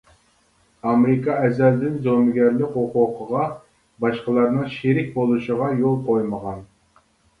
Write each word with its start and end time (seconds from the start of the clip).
ئامېرىكا 0.91 1.33
ئەزەلدىن 1.41 1.99
زومىگەرلىك 2.07 2.73
ھوقۇقىغا 2.79 3.45
باشقىلارنىڭ 4.07 4.73
شېرىك 4.79 5.13
بولۇشىغا 5.19 5.69
يول 5.83 6.03
قويمىغان! 6.09 6.65